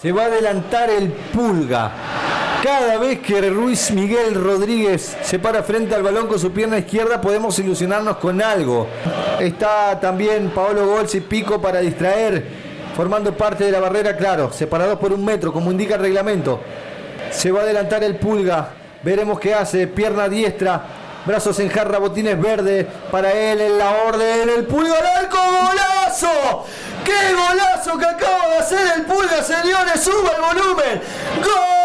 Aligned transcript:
Se 0.00 0.12
va 0.12 0.22
a 0.22 0.26
adelantar 0.26 0.90
el 0.90 1.10
pulga. 1.10 1.90
Cada 2.62 2.98
vez 2.98 3.18
que 3.18 3.40
Ruiz 3.50 3.90
Miguel 3.90 4.34
Rodríguez 4.34 5.16
se 5.22 5.40
para 5.40 5.64
frente 5.64 5.94
al 5.94 6.04
balón 6.04 6.28
con 6.28 6.38
su 6.38 6.52
pierna 6.52 6.78
izquierda 6.78 7.20
podemos 7.20 7.58
ilusionarnos 7.58 8.18
con 8.18 8.40
algo. 8.40 8.86
Está 9.40 9.98
también 9.98 10.50
Paolo 10.50 10.86
Golsi 10.86 11.20
Pico 11.20 11.60
para 11.60 11.80
distraer, 11.80 12.44
formando 12.94 13.36
parte 13.36 13.64
de 13.64 13.72
la 13.72 13.80
barrera, 13.80 14.16
claro, 14.16 14.52
separados 14.52 15.00
por 15.00 15.12
un 15.12 15.24
metro, 15.24 15.52
como 15.52 15.72
indica 15.72 15.96
el 15.96 16.02
reglamento. 16.02 16.60
Se 17.32 17.50
va 17.50 17.60
a 17.60 17.62
adelantar 17.64 18.04
el 18.04 18.16
pulga. 18.16 18.70
Veremos 19.02 19.40
qué 19.40 19.54
hace. 19.54 19.88
Pierna 19.88 20.28
diestra. 20.28 20.80
Brazos 21.26 21.58
en 21.58 21.68
jarra, 21.68 21.98
botines 21.98 22.40
verdes. 22.40 22.86
Para 23.10 23.32
él 23.32 23.60
en 23.60 23.78
la 23.78 23.90
orden. 24.06 24.48
El 24.48 24.64
pulga 24.64 24.94
al 24.96 25.24
arco. 25.24 25.36
¡Golazo! 25.36 26.64
¡Qué 27.08 27.32
golazo 27.32 27.96
que 27.96 28.04
acaba 28.04 28.48
de 28.48 28.58
hacer 28.58 28.96
el 28.96 29.06
pulga, 29.06 29.42
señores! 29.42 30.04
¡Suba 30.04 30.30
el 30.36 30.42
volumen! 30.42 31.02
¡Gol! 31.42 31.77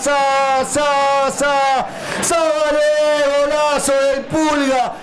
sa, 0.00 0.64
sa, 0.64 1.30
sa, 1.30 1.86
sale, 2.22 2.88
golazo 3.28 3.92
del 3.92 4.24
pulga 4.24 4.94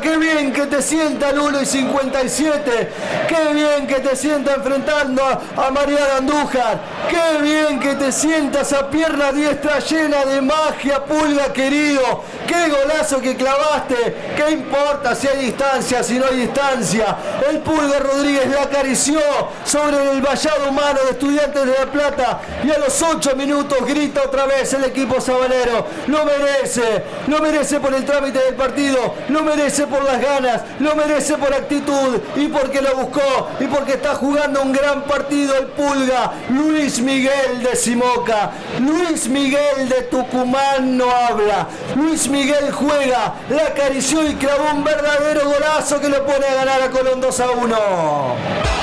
qué 0.00 0.16
bien 0.16 0.52
que 0.52 0.66
te 0.66 0.82
sienta 0.82 1.30
el 1.30 1.38
1 1.38 1.62
y 1.62 1.66
57. 1.66 2.92
Qué 3.28 3.54
bien 3.54 3.86
que 3.86 4.00
te 4.00 4.16
sienta 4.16 4.54
enfrentando 4.54 5.22
a, 5.22 5.70
Mariana 5.70 6.16
Andújar. 6.18 6.80
Qué 7.08 7.42
bien 7.42 7.80
que 7.80 7.94
te 7.94 8.12
sienta 8.12 8.60
esa 8.60 8.88
pierna 8.90 9.32
diestra 9.32 9.78
llena 9.80 10.24
de 10.24 10.40
magia, 10.40 11.04
Pulga 11.04 11.52
querido. 11.52 12.24
Qué 12.46 12.68
golazo 12.68 13.20
que 13.20 13.36
clavaste. 13.36 14.34
¿Qué 14.36 14.50
importa 14.52 15.14
si 15.14 15.28
hay 15.28 15.46
distancia, 15.46 16.02
si 16.02 16.18
no 16.18 16.26
hay 16.26 16.40
distancia? 16.40 17.16
El 17.48 17.60
Pulga 17.60 17.98
Rodríguez 17.98 18.48
la 18.48 18.62
acarició 18.62 19.20
sobre 19.64 20.10
el 20.10 20.20
vallado 20.20 20.68
humano 20.68 21.00
de 21.04 21.10
Estudiantes 21.12 21.64
de 21.64 21.72
La 21.72 21.86
Plata. 21.90 22.40
Y 22.64 22.70
a 22.70 22.78
los 22.78 23.00
8 23.00 23.36
minutos 23.36 23.78
grita 23.86 24.22
otra 24.24 24.46
vez 24.46 24.72
el 24.74 24.84
equipo 24.84 25.20
sabanero. 25.20 25.86
Lo 26.06 26.24
merece. 26.24 27.02
Lo 27.28 27.40
merece 27.40 27.80
por 27.80 27.94
el 27.94 28.04
trámite 28.04 28.38
del 28.38 28.54
partido. 28.54 29.11
Lo 29.28 29.42
merece 29.42 29.86
por 29.86 30.04
las 30.04 30.20
ganas, 30.20 30.62
lo 30.78 30.94
merece 30.96 31.36
por 31.36 31.52
actitud 31.52 32.20
y 32.36 32.48
porque 32.48 32.80
lo 32.80 32.96
buscó 32.96 33.48
y 33.60 33.66
porque 33.66 33.92
está 33.92 34.14
jugando 34.14 34.62
un 34.62 34.72
gran 34.72 35.02
partido 35.02 35.56
el 35.56 35.66
Pulga. 35.66 36.32
Luis 36.50 37.00
Miguel 37.00 37.62
de 37.62 37.76
Simoca, 37.76 38.52
Luis 38.80 39.28
Miguel 39.28 39.88
de 39.88 40.02
Tucumán 40.02 40.96
no 40.96 41.10
habla. 41.10 41.66
Luis 41.96 42.28
Miguel 42.28 42.72
juega, 42.72 43.34
la 43.48 43.62
acarició 43.62 44.26
y 44.28 44.34
clavó 44.34 44.72
un 44.74 44.84
verdadero 44.84 45.48
golazo 45.48 46.00
que 46.00 46.08
lo 46.08 46.24
pone 46.24 46.46
a 46.46 46.54
ganar 46.54 46.82
a 46.82 46.90
Colón 46.90 47.20
2 47.20 47.40
a 47.40 47.50
1. 47.50 48.81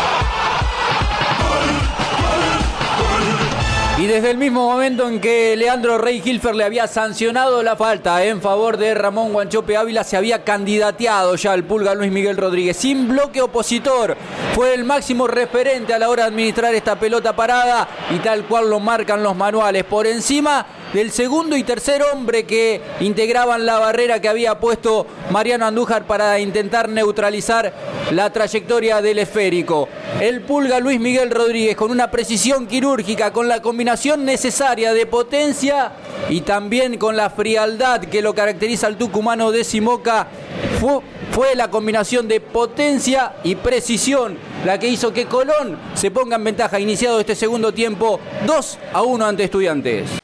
Y 3.99 4.07
desde 4.07 4.31
el 4.31 4.37
mismo 4.37 4.65
momento 4.65 5.09
en 5.09 5.19
que 5.19 5.57
Leandro 5.57 5.97
Rey 5.97 6.21
Gilfer 6.21 6.55
le 6.55 6.63
había 6.63 6.87
sancionado 6.87 7.61
la 7.63 7.75
falta 7.75 8.23
en 8.23 8.41
favor 8.41 8.77
de 8.77 8.93
Ramón 8.93 9.33
Guanchope 9.33 9.75
Ávila, 9.75 10.05
se 10.05 10.15
había 10.15 10.45
candidateado 10.45 11.35
ya 11.35 11.51
al 11.51 11.65
pulga 11.65 11.93
Luis 11.93 12.09
Miguel 12.09 12.37
Rodríguez. 12.37 12.77
Sin 12.77 13.09
bloque 13.09 13.41
opositor, 13.41 14.15
fue 14.55 14.73
el 14.73 14.85
máximo 14.85 15.27
referente 15.27 15.93
a 15.93 15.99
la 15.99 16.07
hora 16.07 16.23
de 16.23 16.29
administrar 16.29 16.73
esta 16.73 16.97
pelota 16.97 17.35
parada 17.35 17.89
y 18.09 18.19
tal 18.19 18.45
cual 18.45 18.69
lo 18.69 18.79
marcan 18.79 19.21
los 19.21 19.35
manuales. 19.35 19.83
Por 19.83 20.07
encima 20.07 20.65
del 20.93 21.11
segundo 21.11 21.55
y 21.55 21.63
tercer 21.63 22.01
hombre 22.01 22.45
que 22.45 22.81
integraban 22.99 23.65
la 23.65 23.79
barrera 23.79 24.19
que 24.19 24.29
había 24.29 24.59
puesto 24.59 25.05
Mariano 25.29 25.65
Andújar 25.65 26.05
para 26.05 26.39
intentar 26.39 26.89
neutralizar 26.89 27.73
la 28.11 28.31
trayectoria 28.31 29.01
del 29.01 29.19
esférico. 29.19 29.87
El 30.19 30.41
pulga 30.41 30.79
Luis 30.79 30.99
Miguel 30.99 31.29
Rodríguez 31.29 31.75
con 31.75 31.91
una 31.91 32.09
precisión 32.09 32.65
quirúrgica, 32.65 33.31
con 33.31 33.47
la 33.47 33.61
combinación 33.61 34.25
necesaria 34.25 34.93
de 34.93 35.05
potencia 35.05 35.91
y 36.29 36.41
también 36.41 36.97
con 36.97 37.15
la 37.15 37.29
frialdad 37.29 38.01
que 38.01 38.21
lo 38.21 38.33
caracteriza 38.33 38.87
al 38.87 38.97
tucumano 38.97 39.51
de 39.51 39.63
Simoca, 39.63 40.27
fue, 40.79 40.99
fue 41.31 41.55
la 41.55 41.69
combinación 41.69 42.27
de 42.27 42.41
potencia 42.41 43.33
y 43.43 43.55
precisión 43.55 44.37
la 44.65 44.79
que 44.79 44.87
hizo 44.87 45.13
que 45.13 45.25
Colón 45.25 45.77
se 45.93 46.11
ponga 46.11 46.35
en 46.35 46.43
ventaja 46.43 46.79
iniciado 46.79 47.19
este 47.19 47.35
segundo 47.35 47.73
tiempo 47.73 48.19
2 48.45 48.79
a 48.93 49.03
1 49.03 49.25
ante 49.25 49.43
estudiantes. 49.43 50.18